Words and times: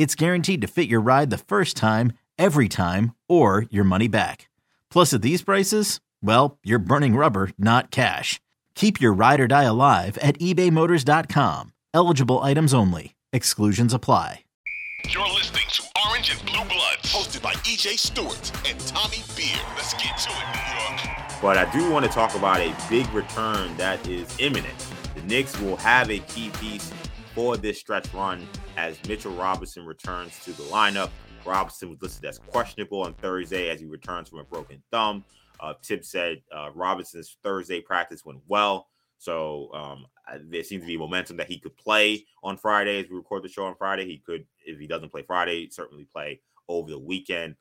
it's 0.00 0.14
guaranteed 0.14 0.62
to 0.62 0.66
fit 0.66 0.88
your 0.88 1.02
ride 1.02 1.28
the 1.28 1.36
first 1.36 1.76
time, 1.76 2.14
every 2.38 2.70
time, 2.70 3.14
or 3.28 3.66
your 3.68 3.84
money 3.84 4.08
back. 4.08 4.48
Plus, 4.90 5.12
at 5.12 5.20
these 5.20 5.42
prices, 5.42 6.00
well, 6.22 6.58
you're 6.64 6.78
burning 6.78 7.16
rubber, 7.16 7.50
not 7.58 7.90
cash. 7.90 8.40
Keep 8.74 8.98
your 8.98 9.12
ride 9.12 9.40
or 9.40 9.46
die 9.46 9.64
alive 9.64 10.16
at 10.22 10.38
ebaymotors.com. 10.38 11.74
Eligible 11.92 12.38
items 12.38 12.72
only. 12.72 13.14
Exclusions 13.34 13.92
apply. 13.92 14.44
You're 15.06 15.28
listening 15.34 15.66
to 15.72 15.82
Orange 16.08 16.30
and 16.30 16.40
Blue 16.46 16.64
Bloods, 16.64 17.04
hosted 17.04 17.42
by 17.42 17.52
EJ 17.52 17.98
Stewart 17.98 18.52
and 18.66 18.80
Tommy 18.80 19.22
Beer. 19.36 19.60
Let's 19.76 19.92
get 19.92 20.16
to 20.16 20.30
it, 20.30 20.46
New 20.54 20.80
York. 20.80 21.42
But 21.42 21.58
I 21.58 21.70
do 21.72 21.90
want 21.90 22.06
to 22.06 22.10
talk 22.10 22.34
about 22.34 22.60
a 22.60 22.74
big 22.88 23.06
return 23.12 23.76
that 23.76 24.08
is 24.08 24.34
imminent. 24.38 24.86
The 25.14 25.20
Knicks 25.22 25.60
will 25.60 25.76
have 25.76 26.10
a 26.10 26.20
key 26.20 26.48
piece 26.58 26.90
for 27.34 27.56
this 27.56 27.78
stretch 27.78 28.12
run 28.12 28.46
as 28.76 28.96
Mitchell 29.06 29.32
Robinson 29.32 29.84
returns 29.86 30.38
to 30.44 30.52
the 30.52 30.62
lineup. 30.64 31.10
Robinson 31.44 31.90
was 31.90 32.02
listed 32.02 32.24
as 32.24 32.38
questionable 32.38 33.02
on 33.02 33.14
Thursday 33.14 33.70
as 33.70 33.80
he 33.80 33.86
returns 33.86 34.28
from 34.28 34.40
a 34.40 34.44
broken 34.44 34.82
thumb. 34.90 35.24
Uh, 35.58 35.74
Thibs 35.82 36.08
said 36.08 36.42
uh, 36.54 36.70
Robinson's 36.74 37.36
Thursday 37.42 37.80
practice 37.80 38.24
went 38.24 38.40
well. 38.48 38.88
So 39.18 39.70
um, 39.74 40.06
there 40.48 40.64
seems 40.64 40.82
to 40.82 40.86
be 40.86 40.96
momentum 40.96 41.36
that 41.36 41.48
he 41.48 41.58
could 41.58 41.76
play 41.76 42.24
on 42.42 42.56
Friday 42.56 43.00
as 43.00 43.10
we 43.10 43.16
record 43.16 43.44
the 43.44 43.48
show 43.48 43.64
on 43.64 43.74
Friday. 43.74 44.06
He 44.06 44.18
could, 44.18 44.46
if 44.64 44.78
he 44.78 44.86
doesn't 44.86 45.10
play 45.10 45.22
Friday, 45.22 45.68
certainly 45.70 46.04
play 46.04 46.40
over 46.68 46.90
the 46.90 46.98
weekend. 46.98 47.56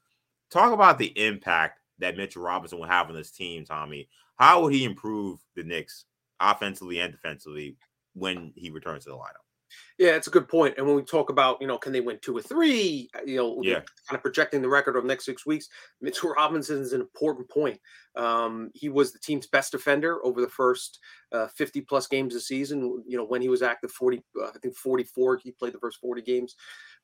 Talk 0.50 0.72
about 0.72 0.98
the 0.98 1.08
impact 1.22 1.80
that 2.00 2.16
Mitchell 2.16 2.42
Robinson 2.44 2.80
will 2.80 2.88
have 2.88 3.10
on 3.10 3.16
this 3.16 3.32
team, 3.32 3.66
Tommy. 3.66 4.08
How 4.38 4.62
would 4.62 4.74
he 4.74 4.86
improve 4.86 5.40
the 5.56 5.64
Knicks 5.64 6.06
offensively 6.40 7.00
and 7.00 7.12
defensively 7.12 7.76
when 8.14 8.54
he 8.56 8.70
returns 8.70 9.04
to 9.04 9.10
the 9.10 9.18
lineup? 9.18 9.49
Yeah, 9.98 10.12
it's 10.12 10.28
a 10.28 10.32
good 10.32 10.48
point. 10.48 10.76
And 10.78 10.88
when 10.88 10.96
we 10.96 11.04
talk 11.04 11.30
about, 11.30 11.62
you 11.62 11.68
know, 11.68 11.78
can 11.78 11.92
they 11.92 12.02
win 12.02 12.20
two 12.22 12.38
or 12.38 12.42
three, 12.42 13.10
uh, 13.16 13.24
you 13.26 13.38
know, 13.38 13.60
yeah. 13.62 13.82
kind 14.08 14.16
of 14.16 14.22
projecting 14.22 14.62
the 14.62 14.70
record 14.70 14.96
of 14.96 15.04
the 15.04 15.08
next 15.08 15.26
six 15.26 15.46
weeks, 15.46 15.68
Mitchell 16.02 16.32
Robinson 16.32 16.82
is 16.82 16.94
an 16.94 17.02
important 17.02 17.50
point. 17.50 17.80
Um, 18.16 18.72
he 18.74 18.90
was 18.90 19.12
the 19.12 19.20
team's 19.20 19.48
best 19.48 19.72
defender 19.72 20.24
over 20.26 20.42
the 20.42 20.50
first 20.50 21.00
uh, 21.32 21.48
50 21.48 21.82
plus 21.82 22.08
games 22.08 22.34
of 22.34 22.40
the 22.40 22.46
season. 22.46 23.04
You 23.08 23.18
know, 23.18 23.26
when 23.26 23.42
he 23.42 23.50
was 23.50 23.62
active, 23.62 23.92
40, 23.92 24.24
uh, 24.42 24.48
I 24.48 24.58
think 24.60 24.76
44, 24.76 25.38
he 25.44 25.52
played 25.52 25.74
the 25.74 25.80
first 25.80 26.00
40 26.00 26.22
games. 26.22 26.56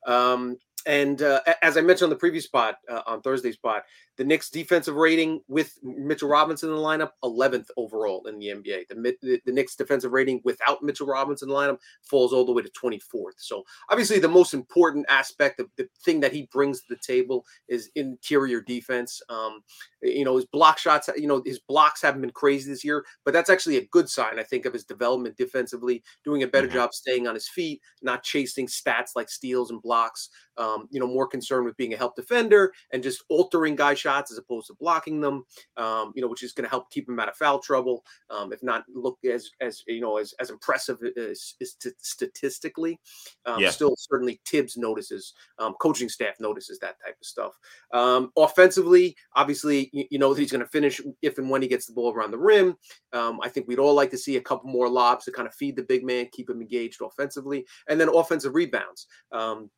Um, 0.06 0.56
and 0.86 1.20
uh, 1.20 1.40
as 1.62 1.76
I 1.76 1.80
mentioned 1.80 2.06
on 2.06 2.10
the 2.10 2.16
previous 2.16 2.44
spot, 2.44 2.76
uh, 2.88 3.02
on 3.06 3.20
Thursday's 3.20 3.56
spot, 3.56 3.82
the 4.16 4.24
Knicks 4.24 4.48
defensive 4.48 4.94
rating 4.94 5.42
with 5.48 5.78
Mitchell 5.82 6.28
Robinson 6.28 6.70
in 6.70 6.76
the 6.76 6.80
lineup, 6.80 7.10
11th 7.22 7.66
overall 7.76 8.26
in 8.26 8.38
the 8.38 8.46
NBA. 8.46 8.88
The, 8.88 9.16
the, 9.20 9.40
the 9.44 9.52
Knicks 9.52 9.76
defensive 9.76 10.12
rating 10.12 10.40
without 10.44 10.82
Mitchell 10.82 11.06
Robinson 11.06 11.48
in 11.48 11.54
the 11.54 11.60
lineup 11.60 11.78
falls 12.02 12.32
all 12.32 12.44
the 12.44 12.52
way 12.52 12.62
to 12.62 12.70
24th. 12.70 13.34
So 13.38 13.64
obviously 13.90 14.18
the 14.18 14.28
most 14.28 14.54
important 14.54 15.06
aspect 15.08 15.60
of 15.60 15.68
the 15.76 15.88
thing 16.04 16.20
that 16.20 16.32
he 16.32 16.48
brings 16.52 16.80
to 16.80 16.86
the 16.90 17.00
table 17.04 17.44
is 17.68 17.90
interior 17.94 18.60
defense. 18.60 19.20
Um, 19.28 19.62
you 20.02 20.24
know, 20.24 20.36
his 20.36 20.46
block 20.46 20.78
shots, 20.78 21.10
you 21.16 21.26
know, 21.26 21.42
his 21.44 21.58
blocks 21.58 22.00
haven't 22.00 22.20
been 22.20 22.30
crazy 22.30 22.70
this 22.70 22.84
year, 22.84 23.04
but 23.24 23.34
that's 23.34 23.50
actually 23.50 23.76
a 23.76 23.86
good 23.86 24.08
sign, 24.08 24.38
I 24.38 24.44
think, 24.44 24.64
of 24.64 24.72
his 24.72 24.84
development 24.84 25.36
defensively, 25.36 26.02
doing 26.24 26.42
a 26.42 26.46
better 26.46 26.68
mm-hmm. 26.68 26.76
job 26.76 26.94
staying 26.94 27.26
on 27.26 27.34
his 27.34 27.48
feet, 27.48 27.80
not 28.02 28.22
chasing 28.22 28.66
stats 28.66 29.10
like 29.16 29.28
steals 29.28 29.70
and 29.70 29.82
blocks. 29.86 30.28
Um, 30.58 30.88
you 30.90 30.98
know, 30.98 31.06
more 31.06 31.26
concerned 31.26 31.66
with 31.66 31.76
being 31.76 31.94
a 31.94 31.96
help 31.96 32.16
defender 32.16 32.72
and 32.92 33.02
just 33.02 33.22
altering 33.28 33.76
guy 33.76 33.94
shots 33.94 34.32
as 34.32 34.38
opposed 34.38 34.66
to 34.68 34.74
blocking 34.80 35.20
them. 35.20 35.44
Um, 35.76 36.12
you 36.14 36.22
know, 36.22 36.28
which 36.28 36.42
is 36.42 36.52
going 36.52 36.64
to 36.64 36.70
help 36.70 36.90
keep 36.90 37.08
him 37.08 37.20
out 37.20 37.28
of 37.28 37.36
foul 37.36 37.58
trouble. 37.58 38.04
Um, 38.30 38.52
if 38.52 38.62
not, 38.62 38.84
look 38.92 39.18
as 39.30 39.50
as 39.60 39.82
you 39.86 40.00
know 40.00 40.16
as 40.16 40.34
as 40.40 40.50
impressive 40.50 40.98
as, 41.16 41.54
as 41.60 41.76
statistically. 41.98 42.98
Um, 43.44 43.60
yeah. 43.60 43.70
Still, 43.70 43.94
certainly 43.96 44.40
Thibs 44.46 44.76
notices, 44.76 45.34
um, 45.58 45.74
coaching 45.80 46.08
staff 46.08 46.34
notices 46.40 46.78
that 46.80 46.96
type 47.04 47.16
of 47.20 47.26
stuff. 47.26 47.52
Um, 47.92 48.32
offensively, 48.36 49.16
obviously, 49.34 49.90
you, 49.92 50.04
you 50.10 50.18
know 50.18 50.32
that 50.34 50.40
he's 50.40 50.52
going 50.52 50.64
to 50.64 50.68
finish 50.68 51.00
if 51.22 51.38
and 51.38 51.50
when 51.50 51.62
he 51.62 51.68
gets 51.68 51.86
the 51.86 51.92
ball 51.92 52.12
around 52.12 52.30
the 52.30 52.38
rim. 52.38 52.76
I 53.12 53.48
think 53.48 53.68
we'd 53.68 53.78
all 53.78 53.94
like 53.94 54.10
to 54.10 54.18
see 54.18 54.36
a 54.36 54.40
couple 54.40 54.70
more 54.70 54.88
lobs 54.88 55.24
to 55.24 55.32
kind 55.32 55.48
of 55.48 55.54
feed 55.54 55.76
the 55.76 55.82
big 55.82 56.04
man, 56.04 56.28
keep 56.32 56.50
him 56.50 56.60
engaged 56.60 57.00
offensively, 57.02 57.66
and 57.88 58.00
then 58.00 58.08
offensive 58.08 58.54
rebounds. 58.54 59.06
Um, 59.32 59.70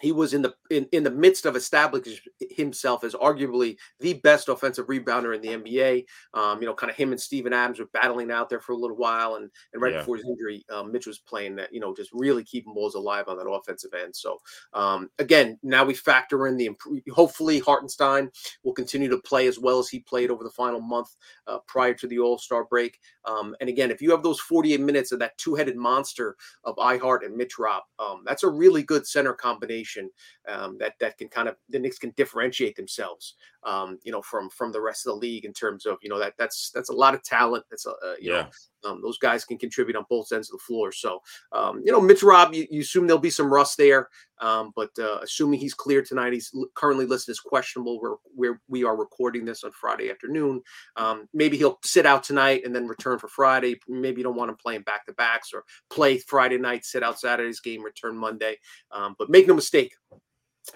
he 0.00 0.12
was 0.12 0.34
in 0.34 0.42
the 0.42 0.54
in, 0.70 0.86
in 0.92 1.02
the 1.02 1.10
midst 1.10 1.46
of 1.46 1.56
establishing 1.56 2.18
himself 2.50 3.04
as 3.04 3.14
arguably 3.14 3.76
the 4.00 4.14
best 4.14 4.48
offensive 4.48 4.86
rebounder 4.86 5.34
in 5.34 5.42
the 5.42 5.48
NBA. 5.48 6.04
Um, 6.34 6.60
you 6.60 6.66
know, 6.66 6.74
kind 6.74 6.90
of 6.90 6.96
him 6.96 7.12
and 7.12 7.20
Steven 7.20 7.52
Adams 7.52 7.78
were 7.78 7.88
battling 7.92 8.30
out 8.30 8.48
there 8.48 8.60
for 8.60 8.72
a 8.72 8.76
little 8.76 8.96
while, 8.96 9.36
and 9.36 9.50
and 9.72 9.82
right 9.82 9.92
yeah. 9.92 9.98
before 9.98 10.16
his 10.16 10.26
injury, 10.26 10.64
um, 10.70 10.92
Mitch 10.92 11.06
was 11.06 11.18
playing 11.18 11.56
that. 11.56 11.72
You 11.72 11.80
know, 11.80 11.94
just 11.94 12.10
really 12.12 12.44
keeping 12.44 12.74
balls 12.74 12.94
alive 12.94 13.28
on 13.28 13.36
that 13.36 13.48
offensive 13.48 13.92
end. 13.94 14.14
So 14.14 14.38
um, 14.72 15.10
again, 15.18 15.58
now 15.62 15.84
we 15.84 15.94
factor 15.94 16.46
in 16.46 16.56
the 16.56 16.70
hopefully 17.12 17.58
Hartenstein 17.58 18.30
will 18.62 18.72
continue 18.72 19.08
to 19.08 19.18
play 19.18 19.46
as 19.46 19.58
well 19.58 19.78
as 19.78 19.88
he 19.88 20.00
played 20.00 20.30
over 20.30 20.44
the 20.44 20.50
final 20.50 20.80
month 20.80 21.08
uh, 21.46 21.58
prior 21.66 21.94
to 21.94 22.06
the 22.06 22.18
All 22.18 22.38
Star 22.38 22.64
break. 22.64 22.98
Um, 23.24 23.54
and 23.60 23.68
again, 23.68 23.90
if 23.90 24.02
you 24.02 24.10
have 24.10 24.22
those 24.22 24.40
48 24.40 24.80
minutes 24.80 25.12
of 25.12 25.18
that 25.20 25.36
two 25.38 25.54
headed 25.54 25.76
monster 25.76 26.36
of 26.64 26.78
I-Hart 26.78 27.24
and 27.24 27.36
Mitch 27.36 27.58
Rob, 27.58 27.82
um, 27.98 28.22
that's 28.26 28.42
a 28.42 28.48
really 28.48 28.82
good 28.82 29.06
center 29.06 29.32
combination 29.32 30.10
um, 30.48 30.76
that 30.78 30.94
that 31.00 31.18
can 31.18 31.28
kind 31.28 31.48
of 31.48 31.56
the 31.68 31.78
Knicks 31.78 31.98
can 31.98 32.12
differentiate 32.16 32.76
themselves, 32.76 33.34
um, 33.64 33.98
you 34.02 34.12
know, 34.12 34.22
from 34.22 34.50
from 34.50 34.72
the 34.72 34.80
rest 34.80 35.06
of 35.06 35.14
the 35.14 35.20
league 35.20 35.44
in 35.44 35.52
terms 35.52 35.86
of 35.86 35.98
you 36.02 36.08
know 36.08 36.18
that 36.18 36.34
that's 36.38 36.70
that's 36.74 36.90
a 36.90 36.94
lot 36.94 37.14
of 37.14 37.22
talent. 37.22 37.64
That's 37.70 37.86
a, 37.86 37.90
uh, 37.90 38.14
you 38.20 38.32
yeah. 38.32 38.42
know 38.42 38.48
um, 38.84 39.00
those 39.02 39.18
guys 39.18 39.44
can 39.44 39.58
contribute 39.58 39.96
on 39.96 40.04
both 40.08 40.32
ends 40.32 40.50
of 40.50 40.58
the 40.58 40.64
floor. 40.64 40.92
So, 40.92 41.20
um, 41.52 41.82
you 41.84 41.92
know, 41.92 42.00
Mitch 42.00 42.22
Rob, 42.22 42.54
you, 42.54 42.66
you, 42.70 42.80
assume 42.82 43.06
there'll 43.06 43.20
be 43.20 43.30
some 43.30 43.52
rust 43.52 43.76
there, 43.78 44.08
um, 44.40 44.72
but 44.74 44.90
uh, 44.98 45.18
assuming 45.22 45.60
he's 45.60 45.74
clear 45.74 46.02
tonight, 46.02 46.32
he's 46.32 46.52
currently 46.74 47.06
listed 47.06 47.32
as 47.32 47.40
questionable. 47.40 48.00
Where 48.00 48.16
where 48.34 48.60
we 48.68 48.84
are 48.84 48.96
recording 48.96 49.44
this 49.44 49.64
on 49.64 49.72
Friday 49.72 50.10
afternoon, 50.10 50.62
um, 50.96 51.28
maybe 51.32 51.56
he'll 51.56 51.78
sit 51.84 52.06
out 52.06 52.24
tonight 52.24 52.62
and 52.64 52.74
then 52.74 52.86
return 52.86 53.18
for 53.18 53.28
Friday. 53.28 53.78
Maybe 53.88 54.18
you 54.18 54.24
don't 54.24 54.36
want 54.36 54.50
him 54.50 54.56
playing 54.56 54.82
back 54.82 55.06
to 55.06 55.12
backs 55.14 55.50
or 55.52 55.64
play 55.90 56.18
Friday 56.18 56.58
night, 56.58 56.84
sit 56.84 57.02
out 57.02 57.20
Saturday's 57.20 57.60
game, 57.60 57.82
return 57.82 58.16
Monday. 58.16 58.56
Um, 58.90 59.14
but 59.18 59.30
make 59.30 59.46
no 59.46 59.54
mistake, 59.54 59.92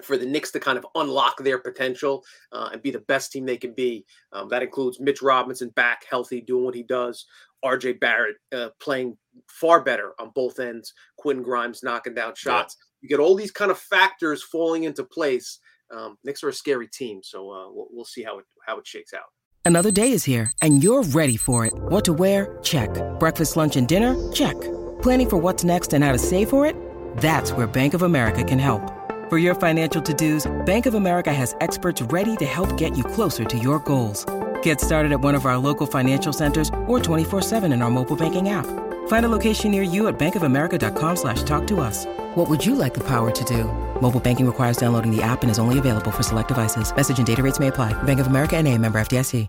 for 0.02 0.16
the 0.16 0.26
Knicks 0.26 0.50
to 0.52 0.60
kind 0.60 0.78
of 0.78 0.86
unlock 0.94 1.38
their 1.38 1.58
potential 1.58 2.24
uh, 2.52 2.70
and 2.72 2.82
be 2.82 2.90
the 2.90 3.00
best 3.00 3.32
team 3.32 3.46
they 3.46 3.56
can 3.56 3.72
be. 3.72 4.04
Um, 4.32 4.48
that 4.48 4.62
includes 4.62 5.00
Mitch 5.00 5.22
Robinson 5.22 5.70
back 5.70 6.04
healthy, 6.08 6.40
doing 6.40 6.64
what 6.64 6.74
he 6.74 6.82
does. 6.82 7.26
RJ 7.66 8.00
Barrett 8.00 8.36
uh, 8.54 8.68
playing 8.80 9.16
far 9.48 9.82
better 9.82 10.12
on 10.18 10.30
both 10.34 10.58
ends. 10.58 10.92
Quinn 11.18 11.42
Grimes 11.42 11.82
knocking 11.82 12.14
down 12.14 12.34
shots. 12.34 12.76
Yeah. 12.78 12.84
You 13.02 13.08
get 13.08 13.20
all 13.22 13.34
these 13.34 13.50
kind 13.50 13.70
of 13.70 13.78
factors 13.78 14.42
falling 14.42 14.84
into 14.84 15.04
place. 15.04 15.58
Um, 15.94 16.16
Knicks 16.24 16.42
are 16.42 16.48
a 16.48 16.52
scary 16.52 16.88
team, 16.88 17.20
so 17.22 17.50
uh, 17.50 17.70
we'll, 17.70 17.88
we'll 17.90 18.04
see 18.04 18.22
how 18.22 18.38
it 18.38 18.44
how 18.66 18.78
it 18.78 18.86
shakes 18.86 19.12
out. 19.12 19.26
Another 19.64 19.90
day 19.90 20.12
is 20.12 20.24
here, 20.24 20.52
and 20.62 20.82
you're 20.82 21.02
ready 21.02 21.36
for 21.36 21.66
it. 21.66 21.74
What 21.74 22.04
to 22.04 22.12
wear? 22.12 22.58
Check. 22.62 22.90
Breakfast, 23.18 23.56
lunch, 23.56 23.76
and 23.76 23.88
dinner? 23.88 24.14
Check. 24.32 24.54
Planning 25.02 25.28
for 25.28 25.36
what's 25.38 25.64
next 25.64 25.92
and 25.92 26.04
how 26.04 26.12
to 26.12 26.18
save 26.18 26.48
for 26.48 26.64
it? 26.64 26.76
That's 27.18 27.50
where 27.52 27.66
Bank 27.66 27.92
of 27.92 28.02
America 28.02 28.44
can 28.44 28.60
help. 28.60 28.92
For 29.28 29.38
your 29.38 29.56
financial 29.56 30.00
to-dos, 30.00 30.46
Bank 30.66 30.86
of 30.86 30.94
America 30.94 31.32
has 31.32 31.56
experts 31.60 32.00
ready 32.00 32.36
to 32.36 32.44
help 32.44 32.76
get 32.78 32.96
you 32.96 33.02
closer 33.02 33.44
to 33.44 33.58
your 33.58 33.80
goals. 33.80 34.24
Get 34.66 34.80
started 34.80 35.12
at 35.12 35.20
one 35.20 35.36
of 35.36 35.46
our 35.46 35.56
local 35.58 35.86
financial 35.86 36.32
centers 36.32 36.70
or 36.88 36.98
24-7 36.98 37.72
in 37.72 37.82
our 37.82 37.88
mobile 37.88 38.16
banking 38.16 38.48
app. 38.48 38.66
Find 39.06 39.24
a 39.24 39.28
location 39.28 39.70
near 39.70 39.84
you 39.84 40.08
at 40.08 40.18
bankofamerica.com 40.18 41.14
slash 41.14 41.44
talk 41.44 41.68
to 41.68 41.78
us. 41.78 42.04
What 42.34 42.50
would 42.50 42.66
you 42.66 42.74
like 42.74 42.92
the 42.92 43.04
power 43.04 43.30
to 43.30 43.44
do? 43.44 43.62
Mobile 44.00 44.18
banking 44.18 44.44
requires 44.44 44.76
downloading 44.76 45.14
the 45.14 45.22
app 45.22 45.42
and 45.42 45.52
is 45.52 45.60
only 45.60 45.78
available 45.78 46.10
for 46.10 46.24
select 46.24 46.48
devices. 46.48 46.92
Message 46.96 47.18
and 47.18 47.26
data 47.28 47.44
rates 47.44 47.60
may 47.60 47.68
apply. 47.68 47.92
Bank 48.02 48.18
of 48.18 48.26
America 48.26 48.56
and 48.56 48.66
a 48.66 48.76
member 48.76 48.98
FDIC. 48.98 49.46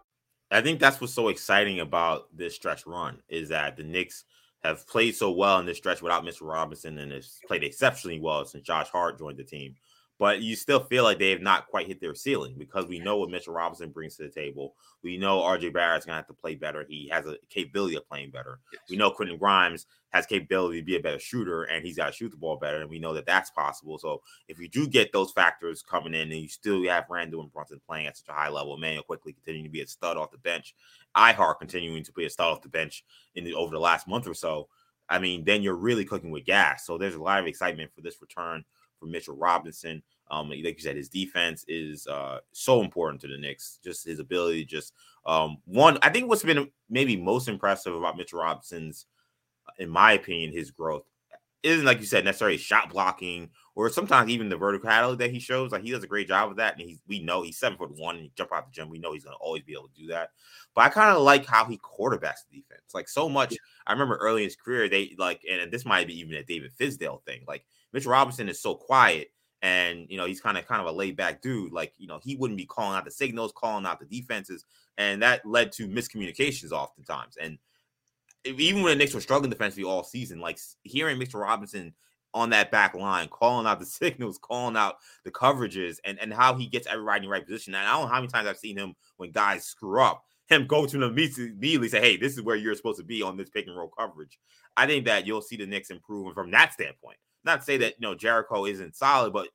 I 0.52 0.62
think 0.62 0.80
that's 0.80 1.02
what's 1.02 1.16
so 1.16 1.30
exciting 1.30 1.80
about 1.80 2.28
this 2.31 2.54
stretch 2.54 2.86
run 2.86 3.19
is 3.28 3.50
that 3.50 3.75
the 3.75 3.84
Knicks 3.84 4.24
have 4.64 4.88
played 4.88 5.16
so 5.16 5.31
well 5.31 5.58
in 5.58 5.66
this 5.66 5.78
stretch 5.78 6.04
without 6.04 6.25
Mr. 6.25 6.42
Robinson 6.42 7.00
and 7.00 7.12
has 7.12 7.40
played 7.48 7.64
exceptionally 7.64 8.19
well 8.19 8.46
since 8.46 8.64
Josh 8.64 8.90
Hart 8.90 9.18
joined 9.18 9.40
the 9.40 9.44
team 9.44 9.78
but 10.19 10.42
you 10.42 10.56
still 10.56 10.80
feel 10.80 11.04
like 11.04 11.19
they 11.19 11.31
have 11.31 11.42
not 11.42 11.68
quite 11.68 11.88
hit 11.88 12.02
their 12.02 12.16
ceiling 12.16 12.56
because 12.58 12.86
we 12.88 13.00
know 13.00 13.18
what 13.18 13.30
Mitchell 13.30 13.54
Robinson 13.54 13.92
brings 13.92 14.16
to 14.16 14.24
the 14.24 14.30
table. 14.30 14.74
We 15.04 15.18
know 15.18 15.40
RJ 15.40 15.74
Barrett's 15.74 16.06
gonna 16.06 16.18
have 16.18 16.28
to 16.28 16.34
play 16.34 16.56
better. 16.56 16.86
He 16.88 17.08
has 17.10 17.25
a 17.25 17.38
capability 17.50 17.96
of 17.96 18.08
playing 18.08 18.31
better. 18.31 18.60
Yes. 18.74 18.81
We 18.90 18.98
know 18.98 19.12
Quentin 19.12 19.38
Grimes 19.38 19.86
has 20.10 20.25
capability 20.25 20.80
to 20.80 20.86
be 20.86 20.96
a 20.96 21.02
better 21.02 21.19
shooter, 21.19 21.64
and 21.64 21.86
he's 21.86 21.98
got 21.98 22.08
to 22.08 22.12
shoot 22.12 22.30
the 22.30 22.38
ball 22.38 22.58
better. 22.58 22.81
And 22.81 22.90
we 22.90 23.00
know 23.00 23.14
that 23.14 23.25
that's 23.25 23.50
possible. 23.52 23.98
So 23.98 24.22
if 24.48 24.60
you 24.60 24.68
do 24.69 24.88
get 24.88 25.12
those 25.12 25.31
factors 25.31 25.84
coming 25.84 26.14
in, 26.14 26.31
and 26.31 26.42
you 26.42 26.48
still 26.48 26.84
have 26.88 27.06
Randle 27.10 27.42
and 27.42 27.52
Brunson 27.52 27.81
playing 27.86 28.08
at 28.08 28.18
such 28.18 28.30
a 28.30 28.34
high 28.34 28.50
level, 28.50 28.75
Immanuel 28.75 29.04
Quickley 29.04 29.34
continuing 29.34 29.66
to 29.66 29.72
be 29.72 29.81
a 29.81 29.88
stud 29.88 30.18
off 30.18 30.31
the 30.31 30.38
bench, 30.38 30.75
I-Hart 31.14 31.60
continuing 31.60 32.04
to 32.04 32.12
be 32.14 32.25
a 32.25 32.30
stud 32.30 32.48
off 32.48 32.62
the 32.62 32.69
bench 32.69 33.04
in 33.36 33.44
the, 33.44 33.54
over 33.54 33.72
the 33.72 33.80
last 33.80 34.08
month 34.08 34.28
or 34.28 34.34
so. 34.34 34.69
I 35.10 35.19
mean, 35.19 35.46
then 35.46 35.62
you're 35.62 35.75
really 35.75 36.06
cooking 36.06 36.31
with 36.31 36.46
gas. 36.46 36.86
So 36.86 36.98
there's 36.98 37.16
a 37.16 37.22
lot 37.22 37.40
of 37.40 37.48
excitement 37.48 37.92
for 37.94 38.02
this 38.02 38.22
return 38.22 38.66
for 38.99 39.05
Mitchell 39.05 39.35
Robinson. 39.35 40.01
Um, 40.29 40.49
like 40.49 40.59
you 40.59 40.79
said, 40.79 40.97
his 40.97 41.09
defense 41.09 41.63
is 41.67 42.05
uh, 42.07 42.39
so 42.51 42.81
important 42.81 43.21
to 43.21 43.27
the 43.27 43.38
Knicks. 43.38 43.79
Just 43.83 44.05
his 44.05 44.19
ability, 44.19 44.65
just 44.65 44.94
um, 45.25 45.57
one. 45.65 45.97
I 46.01 46.09
think 46.09 46.27
what's 46.27 46.44
been 46.44 46.69
maybe 46.89 47.15
most 47.15 47.47
impressive 47.47 47.95
about 47.95 48.17
Mitchell 48.17 48.39
Robinson's, 48.39 49.05
in 49.79 49.89
my 49.89 50.13
opinion, 50.13 50.51
his 50.51 50.71
growth 50.71 51.03
isn't 51.63 51.85
like 51.85 51.99
you 51.99 52.05
said 52.05 52.23
necessarily 52.23 52.57
shot 52.57 52.89
blocking 52.89 53.49
or 53.75 53.89
sometimes 53.89 54.29
even 54.29 54.47
the 54.49 54.57
verticality 54.57 55.17
that 55.17 55.31
he 55.31 55.39
shows. 55.39 55.71
Like 55.71 55.83
he 55.83 55.91
does 55.91 56.03
a 56.03 56.07
great 56.07 56.27
job 56.27 56.49
with 56.49 56.57
that, 56.57 56.73
and 56.73 56.81
he's 56.81 56.99
we 57.07 57.19
know 57.19 57.41
he's 57.41 57.57
seven 57.57 57.77
foot 57.77 57.95
one 57.95 58.15
and 58.15 58.23
he 58.23 58.31
jump 58.35 58.53
out 58.53 58.65
the 58.65 58.71
gym. 58.71 58.89
We 58.89 58.99
know 58.99 59.13
he's 59.13 59.23
gonna 59.23 59.38
always 59.38 59.63
be 59.63 59.73
able 59.73 59.89
to 59.89 60.01
do 60.01 60.07
that. 60.07 60.31
But 60.75 60.85
I 60.85 60.89
kind 60.89 61.15
of 61.15 61.21
like 61.21 61.45
how 61.45 61.65
he 61.65 61.77
quarterbacks 61.77 62.45
the 62.49 62.57
defense. 62.57 62.94
Like 62.94 63.09
so 63.09 63.27
much. 63.27 63.55
I 63.85 63.94
remember 63.94 64.17
early 64.17 64.44
in 64.44 64.47
his 64.47 64.55
career, 64.55 64.89
they 64.89 65.15
like, 65.17 65.41
and 65.49 65.71
this 65.71 65.85
might 65.85 66.07
be 66.07 66.19
even 66.19 66.33
a 66.35 66.44
David 66.44 66.71
Fizdale 66.79 67.23
thing. 67.23 67.44
Like 67.47 67.65
Mitchell 67.94 68.12
Robinson 68.12 68.50
is 68.50 68.62
so 68.62 68.75
quiet 68.75 69.31
and 69.62 70.06
you 70.10 70.18
know 70.18 70.25
he's 70.25 70.42
kind 70.42 70.57
of 70.57 70.68
kind 70.68 70.81
of 70.81 70.88
a 70.88 70.92
laid 70.92 71.16
back 71.16 71.42
dude 71.42 71.72
like 71.72 71.94
you 71.98 72.07
know 72.07 72.19
he 72.22 72.36
wouldn't 72.36 72.57
be 72.57 72.66
calling 72.66 72.95
out 72.95 73.06
the 73.06 73.12
signals 73.12 73.51
calling 73.56 73.86
out 73.86 74.00
the 74.00 74.06
defenses 74.06 74.66
and 74.98 75.22
that 75.22 75.45
led 75.45 75.72
to 75.72 75.88
miscommunications 75.88 76.72
oftentimes 76.72 77.38
and 77.42 77.57
even 78.45 78.81
when 78.81 78.92
the 78.92 78.95
Knicks 78.95 79.13
were 79.13 79.22
struggling 79.22 79.50
defensively 79.50 79.84
all 79.84 80.04
season 80.04 80.39
like 80.39 80.60
hearing 80.84 81.18
Mr. 81.18 81.42
Robinson 81.42 81.94
on 82.34 82.51
that 82.51 82.69
back 82.69 82.94
line 82.94 83.28
calling 83.30 83.66
out 83.66 83.80
the 83.80 83.86
signals 83.86 84.38
calling 84.38 84.78
out 84.78 84.98
the 85.24 85.31
coverages 85.31 85.98
and 86.06 86.19
and 86.19 86.33
how 86.33 86.54
he 86.54 86.68
gets 86.68 86.88
everybody 86.88 87.18
in 87.18 87.24
the 87.24 87.30
right 87.30 87.45
position 87.45 87.74
and 87.74 87.88
I 87.88 87.94
don't 87.94 88.04
know 88.04 88.07
how 88.07 88.22
many 88.22 88.28
times 88.28 88.48
I've 88.48 88.57
seen 88.57 88.78
him 88.78 88.95
when 89.18 89.31
guys 89.31 89.66
screw 89.66 90.01
up 90.01 90.24
him 90.50 90.68
go 90.68 90.86
to 90.86 90.98
them 90.98 91.12
immediately 91.12 91.90
say 91.90 92.00
hey 92.00 92.16
this 92.16 92.33
is 92.33 92.44
where 92.44 92.56
you're 92.56 92.75
supposed 92.75 93.00
to 93.00 93.06
be 93.06 93.24
on 93.24 93.38
this 93.38 93.50
pick 93.50 93.66
and 93.66 93.75
roll 93.75 93.90
coverage 93.90 94.38
I 94.75 94.86
think 94.86 95.06
that 95.06 95.25
you'll 95.25 95.42
see 95.42 95.57
the 95.57 95.66
Knicks 95.66 95.90
improving 95.90 96.36
from 96.36 96.51
that 96.51 96.74
standpoint 96.74 97.18
not 97.44 97.60
to 97.60 97.66
say 97.66 97.78
that 97.78 97.94
you 98.00 98.07
know 98.07 98.16
Jericho 98.16 98.66
isn't 98.66 98.95
solid, 98.95 99.34
but 99.34 99.50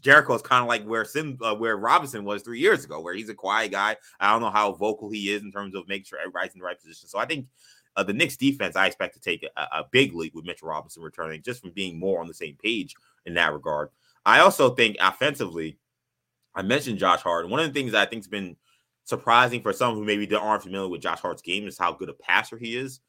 Jericho 0.00 0.34
is 0.34 0.42
kind 0.42 0.62
of 0.62 0.68
like 0.68 0.84
where 0.84 1.04
Sim, 1.04 1.38
uh, 1.40 1.54
where 1.54 1.76
Robinson 1.76 2.24
was 2.24 2.42
three 2.42 2.60
years 2.60 2.84
ago, 2.84 3.00
where 3.00 3.14
he's 3.14 3.28
a 3.28 3.34
quiet 3.34 3.72
guy. 3.72 3.96
I 4.20 4.32
don't 4.32 4.42
know 4.42 4.50
how 4.50 4.72
vocal 4.72 5.10
he 5.10 5.30
is 5.32 5.42
in 5.42 5.52
terms 5.52 5.74
of 5.74 5.88
making 5.88 6.04
sure 6.04 6.18
everybody's 6.18 6.52
in 6.52 6.60
the 6.60 6.64
right 6.64 6.78
position. 6.78 7.08
So 7.08 7.18
I 7.18 7.26
think 7.26 7.46
uh, 7.96 8.04
the 8.04 8.12
Knicks 8.12 8.36
defense, 8.36 8.76
I 8.76 8.86
expect 8.86 9.14
to 9.14 9.20
take 9.20 9.44
a, 9.56 9.60
a 9.60 9.84
big 9.90 10.14
leap 10.14 10.34
with 10.34 10.44
Mitchell 10.44 10.68
Robinson 10.68 11.02
returning, 11.02 11.42
just 11.42 11.60
from 11.60 11.70
being 11.70 11.98
more 11.98 12.20
on 12.20 12.28
the 12.28 12.34
same 12.34 12.56
page 12.62 12.94
in 13.26 13.34
that 13.34 13.52
regard. 13.52 13.88
I 14.24 14.40
also 14.40 14.74
think 14.74 14.96
offensively, 15.00 15.78
I 16.54 16.62
mentioned 16.62 16.98
Josh 16.98 17.20
Hart. 17.20 17.48
One 17.48 17.60
of 17.60 17.66
the 17.66 17.72
things 17.72 17.94
I 17.94 18.06
think's 18.06 18.26
been 18.26 18.56
surprising 19.04 19.62
for 19.62 19.72
some 19.72 19.94
who 19.94 20.04
maybe 20.04 20.32
aren't 20.34 20.62
familiar 20.62 20.88
with 20.88 21.00
Josh 21.00 21.20
Hart's 21.20 21.42
game 21.42 21.66
is 21.66 21.78
how 21.78 21.92
good 21.92 22.08
a 22.08 22.12
passer 22.12 22.58
he 22.58 22.76
is. 22.76 23.00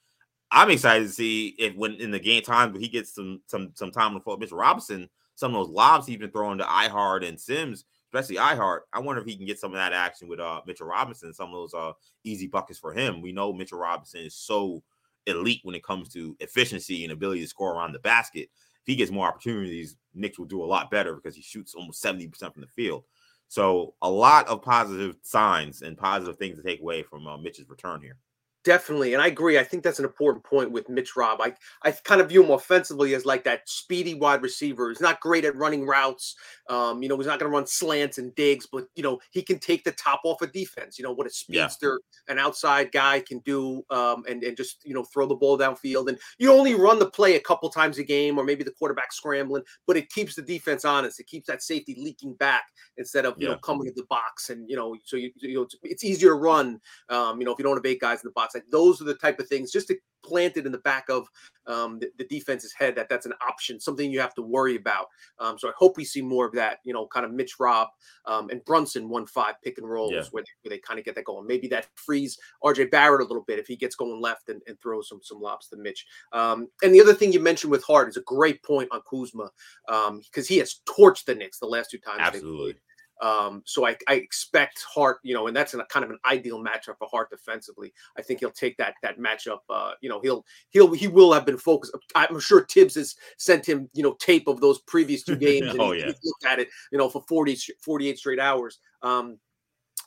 I'm 0.52 0.72
excited 0.72 1.08
to 1.08 1.14
see 1.14 1.56
if 1.60 1.76
when 1.76 1.96
in 1.96 2.12
the 2.12 2.20
game 2.20 2.42
time 2.42 2.78
he 2.78 2.88
gets 2.88 3.14
some 3.14 3.42
some 3.48 3.72
some 3.76 3.92
time 3.92 4.20
to 4.20 4.38
Mitchell 4.38 4.58
Robinson, 4.58 5.10
some 5.36 5.56
of 5.56 5.66
those 5.66 5.74
lobs 5.74 6.08
he's 6.08 6.18
been 6.18 6.32
throwing 6.32 6.58
to 6.58 6.70
I-Hart 6.70 7.24
and 7.24 7.40
Sims, 7.40 7.86
especially 8.08 8.40
I-Hart. 8.40 8.84
I 8.92 9.00
wonder 9.00 9.22
if 9.22 9.28
he 9.28 9.36
can 9.36 9.46
get 9.46 9.60
some 9.60 9.72
of 9.72 9.78
that 9.78 9.94
action 9.94 10.28
with 10.28 10.40
uh 10.40 10.62
Mitchell 10.66 10.88
Robinson, 10.88 11.34
some 11.34 11.50
of 11.50 11.54
those 11.54 11.74
uh 11.74 11.94
easy 12.24 12.48
buckets 12.48 12.80
for 12.80 12.94
him. 12.94 13.22
We 13.22 13.32
know 13.32 13.54
Mitchell 13.54 13.80
Robinson 13.80 14.22
is 14.22 14.36
so 14.36 14.82
elite 15.28 15.62
when 15.64 15.76
it 15.76 15.84
comes 15.84 16.10
to 16.10 16.36
efficiency 16.40 17.04
and 17.04 17.14
ability 17.14 17.42
to 17.42 17.48
score 17.48 17.76
around 17.76 17.94
the 17.94 18.00
basket. 18.00 18.50
If 18.82 18.88
he 18.88 18.96
gets 18.96 19.12
more 19.12 19.28
opportunities, 19.28 19.98
Knicks 20.16 20.40
will 20.40 20.46
do 20.46 20.64
a 20.64 20.66
lot 20.66 20.90
better 20.90 21.16
because 21.16 21.36
he 21.36 21.42
shoots 21.42 21.76
almost 21.76 22.04
70% 22.04 22.54
from 22.54 22.62
the 22.62 22.68
field. 22.68 23.04
So 23.50 23.94
a 24.02 24.10
lot 24.10 24.48
of 24.48 24.62
positive 24.62 25.18
signs 25.24 25.82
and 25.82 25.98
positive 25.98 26.38
things 26.38 26.58
to 26.58 26.64
take 26.64 26.82
away 26.82 27.04
from 27.04 27.28
uh, 27.28 27.38
Mitch's 27.38 27.70
return 27.70 28.02
here. 28.02 28.18
Definitely, 28.66 29.14
and 29.14 29.24
I 29.24 29.28
agree. 29.28 29.58
I 29.58 29.64
think 29.64 29.84
that's 29.84 30.00
an 30.00 30.06
important 30.06 30.44
point 30.44 30.72
with 30.72 30.90
Mitch 30.90 31.16
Rob. 31.16 31.40
I 31.40 31.54
I 31.84 31.92
kind 31.92 32.20
of 32.20 32.28
view 32.28 32.44
him 32.44 32.52
offensively 32.52 33.14
as 33.14 33.26
like 33.26 33.46
that 33.46 33.62
speedy 33.70 34.16
wide 34.16 34.42
receiver. 34.42 34.90
He's 34.90 35.00
not 35.00 35.22
great 35.22 35.46
at 35.46 35.56
running 35.56 35.86
routes. 35.86 36.36
Um, 36.70 37.02
you 37.02 37.08
know, 37.08 37.16
he's 37.16 37.26
not 37.26 37.40
going 37.40 37.50
to 37.50 37.56
run 37.56 37.66
slants 37.66 38.18
and 38.18 38.36
digs, 38.36 38.68
but 38.70 38.88
you 38.96 39.04
know 39.04 39.20
he 39.32 39.44
can 39.44 39.60
take 39.60 39.86
the 39.86 39.94
top 39.94 40.20
off 40.26 40.42
a 40.42 40.46
of 40.46 40.52
defense. 40.52 41.00
You 41.00 41.06
know 41.06 41.14
what 41.14 41.26
a 41.26 41.30
speedster, 41.30 42.02
yeah. 42.28 42.34
an 42.34 42.38
outside 42.40 42.92
guy 42.92 43.22
can 43.22 43.40
do, 43.40 43.82
um, 43.92 44.26
and 44.28 44.44
and 44.44 44.58
just 44.58 44.84
you 44.84 44.94
know 44.94 45.06
throw 45.06 45.26
the 45.26 45.36
ball 45.36 45.58
downfield. 45.58 46.10
And 46.10 46.20
you 46.38 46.52
only 46.52 46.76
run 46.76 47.00
the 47.00 47.10
play 47.10 47.38
a 47.38 47.40
couple 47.40 47.70
times 47.70 47.98
a 47.98 48.04
game, 48.04 48.38
or 48.38 48.44
maybe 48.44 48.66
the 48.66 48.72
quarterback 48.78 49.14
scrambling, 49.14 49.64
but 49.88 49.96
it 49.96 50.10
keeps 50.10 50.36
the 50.36 50.42
defense 50.42 50.84
honest. 50.84 51.22
It 51.22 51.28
keeps 51.28 51.48
that 51.48 51.64
safety 51.64 51.96
leaking 51.98 52.34
back 52.34 52.66
instead 52.98 53.26
of 53.26 53.36
you 53.38 53.48
yeah. 53.48 53.54
know 53.54 53.60
coming 53.60 53.88
to 53.88 53.94
the 53.96 54.06
box. 54.10 54.50
And 54.50 54.70
you 54.70 54.76
know, 54.76 54.98
so 55.06 55.16
you, 55.16 55.32
you 55.38 55.56
know 55.56 55.62
it's, 55.62 55.78
it's 55.82 56.04
easier 56.04 56.32
to 56.32 56.36
run. 56.36 56.82
Um, 57.08 57.40
you 57.40 57.46
know, 57.46 57.54
if 57.54 57.58
you 57.58 57.64
don't 57.64 57.78
have 57.78 57.86
eight 57.86 58.02
guys 58.02 58.22
in 58.22 58.28
the 58.28 58.32
box 58.32 58.50
like 58.60 58.72
those 58.72 59.02
are 59.02 59.06
the 59.06 59.16
type 59.16 59.40
of 59.40 59.48
things 59.48 59.72
just 59.72 59.88
to 59.88 59.98
plant 60.24 60.58
it 60.58 60.66
in 60.66 60.72
the 60.72 60.80
back 60.80 61.10
of 61.10 61.28
um, 61.68 62.00
the, 62.00 62.10
the, 62.18 62.26
defense's 62.26 62.74
head 62.74 62.96
that 62.96 63.08
that's 63.10 63.26
an 63.26 63.34
option, 63.48 63.80
something 63.80 64.12
you 64.12 64.20
have 64.20 64.34
to 64.36 64.42
worry 64.42 64.76
about. 64.76 65.06
Um, 65.40 65.58
so 65.58 65.70
I 65.70 65.72
hope 65.78 65.98
we 65.98 66.04
see 66.04 66.22
more 66.22 66.46
of 66.46 66.54
that. 66.54 66.80
You 66.84 66.94
know, 66.94 67.08
kind 67.08 67.26
of 67.26 67.32
Mitch 67.32 67.60
Rob 67.60 67.88
um, 68.26 68.50
and 68.50 68.64
Brunson 68.66 69.08
one 69.08 69.26
five 69.26 69.56
pick 69.64 69.78
and 69.78 69.90
rolls 69.90 70.12
yeah. 70.14 70.24
where, 70.32 70.44
they, 70.44 70.50
where 70.62 70.76
they 70.76 70.80
kind 70.80 71.00
of 71.00 71.06
get 71.06 71.16
that 71.16 71.26
going. 71.26 71.48
Maybe 71.48 71.68
that 71.70 71.88
frees 71.96 72.38
RJ 72.64 72.92
Barrett 72.92 73.22
a 73.22 73.26
little 73.26 73.44
bit 73.44 73.60
if 73.60 73.68
he 73.68 73.76
gets 73.76 73.96
going 73.96 74.20
left 74.20 74.50
and, 74.50 74.62
and 74.68 74.80
throws 74.82 75.10
some 75.10 75.20
some 75.24 75.40
lobs 75.40 75.68
to 75.70 75.78
Mitch. 75.78 76.06
Um, 76.34 76.68
and 76.84 76.94
the 76.94 77.02
other 77.02 77.14
thing 77.14 77.32
you 77.32 77.40
mentioned 77.40 77.72
with 77.72 77.84
Hart 77.84 78.10
is 78.10 78.18
a 78.18 78.22
great 78.22 78.64
point 78.64 78.90
on 78.92 79.02
Kuzma 79.10 79.50
because 79.88 80.08
um, 80.08 80.48
he 80.48 80.58
has 80.58 80.82
torched 80.88 81.26
the 81.26 81.36
Knicks 81.36 81.60
the 81.60 81.68
last 81.68 81.92
two 81.92 82.00
times. 82.00 82.20
Absolutely. 82.20 82.76
Um, 83.22 83.64
so 83.66 83.86
I, 83.86 83.98
I, 84.08 84.16
expect 84.16 84.84
Hart, 84.94 85.20
you 85.24 85.34
know, 85.34 85.48
and 85.48 85.56
that's 85.56 85.74
a 85.74 85.84
kind 85.86 86.06
of 86.06 86.12
an 86.12 86.20
ideal 86.30 86.64
matchup 86.64 86.98
for 86.98 87.08
Hart 87.12 87.30
defensively. 87.30 87.94
I 88.18 88.22
think 88.22 88.40
he'll 88.40 88.52
take 88.52 88.78
that 88.78 88.94
that 89.04 89.20
matchup. 89.20 89.60
Uh, 89.70 89.92
you 90.02 90.10
know, 90.10 90.22
he'll 90.22 90.46
he'll 90.70 90.94
he 90.94 91.08
will 91.08 91.34
have 91.34 91.46
been 91.46 91.58
focused. 91.58 91.96
I'm 92.16 92.40
sure 92.40 92.66
Thibs 92.66 92.96
has 92.96 93.16
sent 93.38 93.68
him, 93.68 93.90
you 93.94 94.04
know, 94.04 94.16
tape 94.20 94.48
of 94.48 94.62
those 94.62 94.80
previous 94.88 95.24
two 95.24 95.36
games. 95.38 95.76
oh 95.80 95.92
and 95.92 96.00
yeah, 96.00 96.12
looked 96.24 96.46
at 96.46 96.60
it, 96.60 96.70
you 96.92 96.98
know, 96.98 97.10
for 97.10 97.22
40 97.28 97.58
48 97.82 98.18
straight 98.18 98.40
hours. 98.40 98.80
Um, 99.02 99.38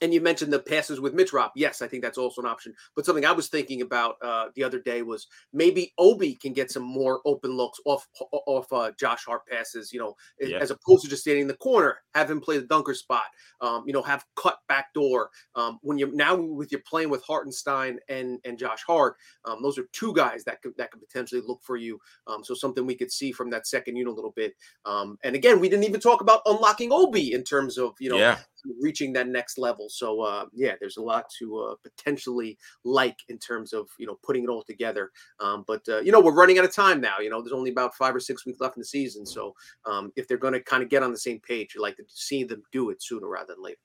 and 0.03 0.13
you 0.13 0.21
mentioned 0.21 0.53
the 0.53 0.59
passes 0.59 1.01
with 1.01 1.15
Mitch 1.15 1.33
Rob. 1.33 1.53
Yes, 1.55 1.81
I 1.81 1.87
think 1.87 2.03
that's 2.03 2.19
also 2.19 2.43
an 2.43 2.49
option. 2.49 2.75
But 2.97 3.07
something 3.07 3.25
I 3.25 3.31
was 3.33 3.49
thinking 3.49 3.83
about 3.83 4.17
uh, 4.21 4.47
the 4.57 4.65
other 4.65 4.81
day 4.81 5.03
was 5.03 5.29
maybe 5.53 5.95
Obi 5.97 6.35
can 6.35 6.53
get 6.53 6.73
some 6.73 6.83
more 6.83 7.21
open 7.25 7.53
looks 7.53 7.79
off 7.87 8.09
off 8.33 8.71
uh, 8.73 8.91
Josh 8.99 9.25
Hart 9.25 9.47
passes. 9.47 9.93
You 9.93 10.01
know, 10.01 10.15
yeah. 10.41 10.59
as 10.59 10.73
opposed 10.73 11.05
to 11.05 11.09
just 11.09 11.23
standing 11.23 11.43
in 11.43 11.49
the 11.49 11.55
corner, 11.55 11.99
have 12.15 12.29
him 12.29 12.41
play 12.41 12.59
the 12.59 12.67
dunker 12.67 12.95
spot. 12.95 13.23
Um, 13.61 13.85
you 13.87 13.93
know, 13.93 14.03
have 14.03 14.25
cut 14.35 14.59
back 14.69 14.93
door. 14.93 15.31
Um, 15.55 15.79
when 15.83 15.99
you're 15.99 16.13
now 16.13 16.35
with 16.35 16.73
you're 16.73 16.83
playing 16.85 17.09
with 17.09 17.23
Hartenstein 17.23 18.01
and 18.09 18.41
and 18.45 18.59
Josh 18.59 18.83
Hart, 18.85 19.17
um, 19.45 19.63
those 19.63 19.79
are 19.79 19.87
two 19.93 20.13
guys 20.15 20.43
that 20.45 20.61
could 20.63 20.73
that 20.79 20.91
could 20.91 21.01
potentially 21.01 21.43
look 21.47 21.61
for 21.63 21.77
you. 21.77 22.01
Um, 22.27 22.43
so 22.43 22.55
something 22.55 22.85
we 22.85 22.97
could 22.97 23.13
see 23.13 23.31
from 23.31 23.51
that 23.51 23.69
second 23.69 23.95
unit 23.95 24.13
a 24.13 24.17
little 24.17 24.33
bit. 24.35 24.55
Um, 24.85 25.17
and 25.23 25.37
again, 25.37 25.61
we 25.61 25.69
didn't 25.69 25.85
even 25.85 26.01
talk 26.01 26.21
about 26.21 26.43
unlocking 26.45 26.93
Obi 26.93 27.33
in 27.33 27.45
terms 27.45 27.79
of 27.79 27.93
you 28.01 28.11
know 28.11 28.17
yeah. 28.17 28.39
reaching 28.81 29.13
that 29.13 29.29
next 29.29 29.59
level. 29.59 29.91
So 29.93 30.21
uh, 30.23 30.47
yeah, 30.53 30.75
there's 30.81 30.97
a 30.97 31.03
lot 31.03 31.29
to 31.39 31.59
uh, 31.59 31.75
potentially 31.83 32.59
like 32.85 33.19
in 33.29 33.39
terms 33.39 33.73
of 33.73 33.89
you 33.99 34.07
know 34.07 34.19
putting 34.23 34.45
it 34.45 34.49
all 34.49 34.63
together. 34.63 35.11
Um, 35.41 35.65
but 35.67 35.83
uh, 35.89 36.01
you 36.01 36.13
know 36.13 36.21
we're 36.21 36.35
running 36.35 36.59
out 36.59 36.65
of 36.65 36.75
time 36.75 37.01
now. 37.01 37.19
You 37.21 37.31
know 37.31 37.43
there's 37.43 37.53
only 37.53 37.71
about 37.71 37.95
five 37.95 38.15
or 38.15 38.21
six 38.21 38.47
weeks 38.47 38.61
left 38.61 38.77
in 38.77 38.81
the 38.81 38.87
season. 38.87 39.27
So 39.27 39.55
um, 39.85 40.13
if 40.17 40.27
they're 40.27 40.39
going 40.39 40.55
to 40.55 40.63
kind 40.63 40.83
of 40.83 40.89
get 40.89 41.03
on 41.03 41.13
the 41.13 41.19
same 41.19 41.41
page, 41.41 41.75
you 41.75 41.83
like 41.83 41.97
to 41.97 42.05
see 42.09 42.45
them 42.45 42.63
do 42.73 42.91
it 42.91 43.03
sooner 43.03 43.29
rather 43.29 43.55
than 43.55 43.63
later. 43.63 43.79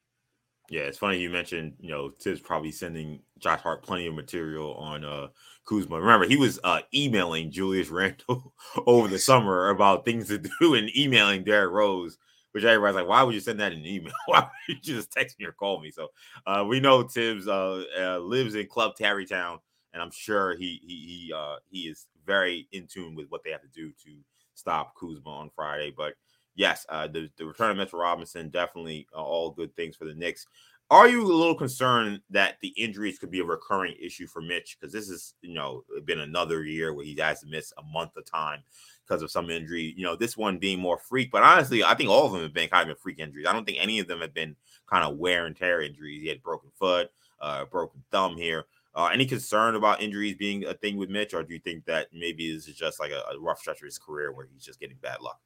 Yeah, 0.70 0.82
it's 0.82 0.98
funny 0.98 1.20
you 1.20 1.30
mentioned, 1.30 1.74
you 1.80 1.90
know, 1.90 2.12
Thibs 2.20 2.42
probably 2.42 2.72
sending 2.72 3.22
Josh 3.40 3.62
Hart 3.62 3.84
plenty 3.84 4.08
of 4.08 4.14
material 4.14 4.74
on 4.76 5.06
uh 5.06 5.28
Kuzma. 5.66 6.00
Remember, 6.00 6.28
he 6.28 6.36
was 6.36 6.60
uh 6.64 6.82
emailing 6.94 7.52
Julius 7.52 7.90
Randle 7.90 8.54
over 8.86 9.08
the 9.08 9.20
summer 9.20 9.70
about 9.70 10.04
things 10.04 10.28
to 10.28 10.38
do 10.38 10.76
and 10.76 10.96
emailing 10.96 11.44
Derrick 11.44 11.72
Rose 11.72 12.18
which 12.58 12.66
everybody's 12.66 12.96
like, 12.96 13.08
why 13.08 13.22
would 13.22 13.36
you 13.36 13.40
send 13.40 13.60
that 13.60 13.72
in 13.72 13.78
an 13.82 13.86
email? 13.86 14.14
why 14.26 14.50
would 14.68 14.88
you 14.88 14.96
just 14.96 15.12
text 15.12 15.38
me 15.38 15.46
or 15.46 15.52
call 15.52 15.80
me? 15.80 15.92
So 15.92 16.08
uh, 16.48 16.66
we 16.68 16.80
know 16.80 17.04
Thibs 17.04 17.48
uh, 17.48 17.84
uh, 18.00 18.18
lives 18.18 18.56
in 18.56 18.66
Club 18.66 18.96
Tarrytown, 18.96 19.60
and 19.94 20.02
I'm 20.02 20.10
sure 20.10 20.56
he 20.56 20.82
he 20.84 21.28
he 21.28 21.34
uh, 21.36 21.58
he 21.70 21.82
is 21.82 22.08
very 22.26 22.68
in 22.72 22.88
tune 22.88 23.14
with 23.14 23.28
what 23.30 23.44
they 23.44 23.52
have 23.52 23.62
to 23.62 23.68
do 23.68 23.92
to 24.04 24.10
stop 24.56 24.96
Kuzma 25.00 25.30
on 25.30 25.52
Friday. 25.56 25.94
But 25.96 26.16
yes, 26.56 26.84
uh, 26.90 27.06
the, 27.06 27.30
the 27.38 27.46
return 27.46 27.70
of 27.70 27.78
Mitchell 27.78 28.00
Robinson 28.00 28.50
definitely 28.50 29.08
uh, 29.16 29.24
all 29.24 29.52
good 29.52 29.76
things 29.76 29.96
for 29.96 30.06
the 30.06 30.16
Knicks. 30.16 30.48
Are 30.90 31.10
you 31.10 31.22
a 31.22 31.28
little 31.28 31.56
concerned 31.56 32.22
that 32.30 32.60
the 32.62 32.70
injuries 32.70 33.20
could 33.20 33.30
be 33.30 33.42
a 33.42 33.46
recurring 33.46 33.96
issue 34.00 34.26
for 34.26 34.42
Mitch? 34.42 34.78
Because 34.80 34.94
this 34.94 35.10
is, 35.10 35.34
you 35.42 35.54
know, 35.54 35.84
been 36.06 36.22
another 36.22 36.64
year 36.64 36.94
where 36.94 37.04
he 37.04 37.14
has 37.18 37.42
to 37.42 37.48
miss 37.48 37.74
a 37.78 37.84
month 37.84 38.16
of 38.16 38.26
time 38.26 38.64
because 39.06 39.22
of 39.22 39.30
some 39.30 39.50
injury. 39.50 39.94
You 39.98 40.06
know, 40.06 40.16
this 40.16 40.38
one 40.38 40.60
being 40.60 40.80
more 40.80 40.98
freak, 40.98 41.30
but 41.30 41.44
honestly, 41.44 41.84
I 41.84 41.94
think 41.94 42.10
all 42.10 42.26
of 42.26 42.32
them 42.32 42.42
have 42.42 42.54
been 42.54 42.70
kind 42.70 42.90
of 42.90 43.00
freak 43.00 43.20
injuries. 43.20 43.48
I 43.48 43.52
don't 43.52 43.66
think 43.66 43.80
any 43.82 44.00
of 44.00 44.08
them 44.08 44.22
have 44.22 44.34
been 44.34 44.56
kind 44.90 45.04
of 45.04 45.18
wear 45.18 45.46
and 45.46 45.58
tear 45.58 45.82
injuries. 45.82 46.22
He 46.22 46.30
had 46.30 46.42
broken 46.42 46.70
foot, 46.80 47.12
uh, 47.42 47.66
broken 47.66 48.02
thumb 48.10 48.38
here. 48.38 48.66
Uh, 48.96 49.10
any 49.12 49.26
concern 49.26 49.76
about 49.76 50.02
injuries 50.02 50.36
being 50.36 50.66
a 50.66 50.74
thing 50.74 50.96
with 50.96 51.10
Mitch, 51.10 51.34
or 51.34 51.44
do 51.44 51.54
you 51.54 51.60
think 51.60 51.84
that 51.86 52.08
maybe 52.14 52.52
this 52.54 52.68
is 52.68 52.76
just 52.76 53.00
like 53.00 53.12
a, 53.12 53.24
a 53.32 53.40
rough 53.40 53.60
stretch 53.60 53.82
of 53.82 53.86
his 53.86 54.00
career 54.00 54.32
where 54.32 54.48
he's 54.52 54.64
just 54.64 54.80
getting 54.80 54.98
bad 55.02 55.20
luck? 55.22 55.40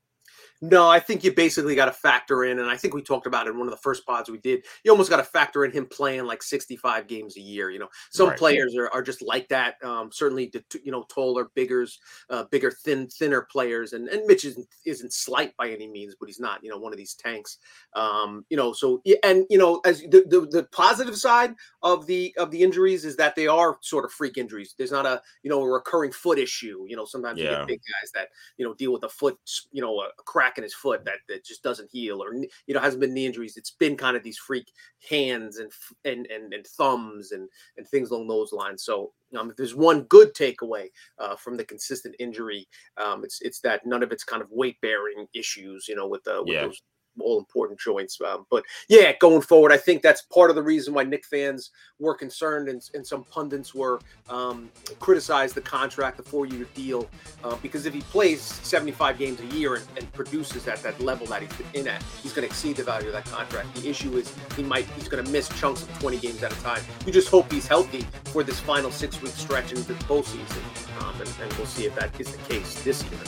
No, 0.63 0.87
I 0.87 0.99
think 0.99 1.23
you 1.23 1.33
basically 1.33 1.73
got 1.73 1.85
to 1.85 1.91
factor 1.91 2.43
in, 2.43 2.59
and 2.59 2.69
I 2.69 2.77
think 2.77 2.93
we 2.93 3.01
talked 3.01 3.25
about 3.25 3.47
it 3.47 3.51
in 3.51 3.57
one 3.57 3.67
of 3.67 3.71
the 3.71 3.81
first 3.81 4.05
pods 4.05 4.29
we 4.29 4.37
did. 4.37 4.63
You 4.83 4.91
almost 4.91 5.09
got 5.09 5.17
to 5.17 5.23
factor 5.23 5.65
in 5.65 5.71
him 5.71 5.87
playing 5.87 6.25
like 6.25 6.43
65 6.43 7.07
games 7.07 7.35
a 7.35 7.41
year. 7.41 7.71
You 7.71 7.79
know, 7.79 7.87
some 8.11 8.29
right. 8.29 8.37
players 8.37 8.75
are, 8.75 8.87
are 8.89 9.01
just 9.01 9.23
like 9.23 9.47
that. 9.49 9.83
Um, 9.83 10.11
certainly, 10.11 10.51
the, 10.53 10.63
you 10.83 10.91
know, 10.91 11.03
taller, 11.09 11.49
bigger, 11.55 11.87
uh, 12.29 12.43
bigger, 12.51 12.69
thin, 12.69 13.07
thinner 13.07 13.41
players, 13.51 13.93
and 13.93 14.07
and 14.09 14.23
Mitch 14.27 14.45
isn't 14.45 14.67
isn't 14.85 15.13
slight 15.13 15.57
by 15.57 15.69
any 15.71 15.87
means, 15.87 16.15
but 16.19 16.27
he's 16.27 16.39
not, 16.39 16.63
you 16.63 16.69
know, 16.69 16.77
one 16.77 16.93
of 16.93 16.97
these 16.97 17.15
tanks. 17.15 17.57
Um, 17.95 18.45
you 18.51 18.57
know, 18.57 18.71
so 18.71 19.01
and 19.23 19.45
you 19.49 19.57
know, 19.57 19.81
as 19.83 20.01
the, 20.01 20.25
the 20.27 20.47
the 20.51 20.67
positive 20.71 21.17
side 21.17 21.55
of 21.81 22.05
the 22.05 22.35
of 22.37 22.51
the 22.51 22.61
injuries 22.61 23.03
is 23.03 23.15
that 23.15 23.35
they 23.35 23.47
are 23.47 23.79
sort 23.81 24.05
of 24.05 24.11
freak 24.11 24.37
injuries. 24.37 24.75
There's 24.77 24.91
not 24.91 25.07
a 25.07 25.23
you 25.41 25.49
know 25.49 25.63
a 25.63 25.67
recurring 25.67 26.11
foot 26.11 26.37
issue. 26.37 26.85
You 26.87 26.97
know, 26.97 27.05
sometimes 27.05 27.39
yeah. 27.39 27.45
you 27.45 27.57
get 27.57 27.67
big 27.67 27.79
guys 27.79 28.11
that 28.13 28.27
you 28.57 28.65
know 28.67 28.75
deal 28.75 28.93
with 28.93 29.03
a 29.03 29.09
foot, 29.09 29.39
you 29.71 29.81
know, 29.81 30.01
a 30.01 30.09
crack 30.23 30.50
in 30.57 30.63
his 30.63 30.73
foot 30.73 31.03
that, 31.05 31.19
that 31.27 31.45
just 31.45 31.63
doesn't 31.63 31.89
heal 31.91 32.21
or 32.21 32.33
you 32.33 32.73
know 32.73 32.79
hasn't 32.79 33.01
been 33.01 33.13
knee 33.13 33.25
injuries 33.25 33.57
it's 33.57 33.71
been 33.71 33.95
kind 33.95 34.17
of 34.17 34.23
these 34.23 34.37
freak 34.37 34.71
hands 35.09 35.57
and 35.57 35.71
and 36.05 36.27
and, 36.27 36.53
and 36.53 36.65
thumbs 36.65 37.31
and 37.31 37.47
and 37.77 37.87
things 37.87 38.11
along 38.11 38.27
those 38.27 38.53
lines 38.53 38.83
so 38.83 39.11
um, 39.37 39.49
if 39.49 39.55
there's 39.55 39.75
one 39.75 40.01
good 40.03 40.33
takeaway 40.33 40.87
uh, 41.19 41.35
from 41.35 41.55
the 41.55 41.63
consistent 41.63 42.15
injury 42.19 42.67
um, 42.97 43.23
it's 43.23 43.41
it's 43.41 43.59
that 43.61 43.85
none 43.85 44.03
of 44.03 44.11
it's 44.11 44.23
kind 44.23 44.41
of 44.41 44.49
weight 44.51 44.79
bearing 44.81 45.27
issues 45.33 45.87
you 45.87 45.95
know 45.95 46.07
with 46.07 46.23
the 46.23 46.41
with 46.43 46.53
yeah. 46.53 46.61
those 46.63 46.81
all 47.19 47.39
important 47.39 47.79
joints. 47.79 48.19
Um, 48.21 48.45
but 48.49 48.63
yeah, 48.87 49.13
going 49.19 49.41
forward, 49.41 49.71
I 49.71 49.77
think 49.77 50.01
that's 50.01 50.21
part 50.23 50.49
of 50.49 50.55
the 50.55 50.63
reason 50.63 50.93
why 50.93 51.03
Knick 51.03 51.25
fans 51.25 51.71
were 51.99 52.15
concerned 52.15 52.69
and, 52.69 52.81
and 52.93 53.05
some 53.05 53.23
pundits 53.25 53.75
were 53.75 53.99
um, 54.29 54.69
criticized 54.99 55.55
the 55.55 55.61
contract, 55.61 56.17
the 56.17 56.23
four 56.23 56.45
year 56.45 56.65
deal, 56.73 57.09
uh, 57.43 57.55
because 57.57 57.85
if 57.85 57.93
he 57.93 58.01
plays 58.01 58.41
75 58.41 59.17
games 59.17 59.39
a 59.39 59.45
year 59.47 59.75
and, 59.75 59.85
and, 59.97 60.11
produces 60.13 60.67
at 60.67 60.83
that 60.83 60.99
level 60.99 61.25
that 61.27 61.41
he's 61.41 61.51
in 61.73 61.87
at, 61.87 62.03
he's 62.21 62.33
going 62.33 62.45
to 62.45 62.47
exceed 62.47 62.75
the 62.75 62.83
value 62.83 63.07
of 63.07 63.13
that 63.13 63.25
contract. 63.25 63.73
The 63.75 63.89
issue 63.89 64.17
is 64.17 64.33
he 64.55 64.63
might 64.63 64.85
he's 64.91 65.07
going 65.07 65.23
to 65.23 65.31
miss 65.31 65.47
chunks 65.59 65.83
of 65.83 65.99
20 65.99 66.17
games 66.17 66.43
at 66.43 66.51
a 66.51 66.61
time. 66.61 66.81
You 67.05 67.13
just 67.13 67.29
hope 67.29 67.51
he's 67.51 67.67
healthy 67.67 68.05
for 68.25 68.43
this 68.43 68.59
final 68.59 68.91
six 68.91 69.21
week 69.21 69.31
stretch 69.31 69.71
into 69.71 69.83
the 69.83 69.93
postseason, 70.05 71.01
um, 71.01 71.19
and, 71.19 71.29
and 71.41 71.53
we'll 71.53 71.67
see 71.67 71.85
if 71.85 71.95
that 71.95 72.19
is 72.19 72.31
the 72.31 72.37
case 72.43 72.83
this 72.83 73.03
year. 73.03 73.19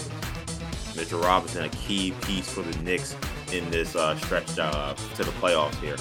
Mitchell 0.96 1.22
Robinson, 1.22 1.66
a 1.66 1.70
key 1.70 2.14
piece 2.22 2.50
for 2.50 2.62
the 2.62 2.78
Knicks 2.84 3.16
in 3.54 3.70
this 3.70 3.96
uh, 3.96 4.16
stretch 4.16 4.58
uh, 4.58 4.94
to 5.16 5.24
the 5.24 5.32
playoffs 5.34 5.76
here. 5.76 5.98